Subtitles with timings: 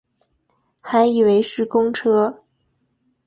[0.79, 2.43] 还以为是公车